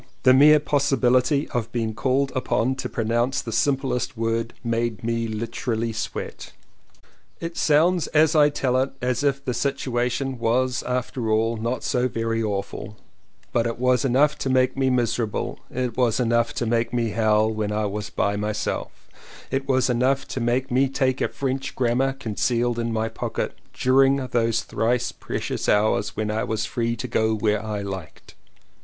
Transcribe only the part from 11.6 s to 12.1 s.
so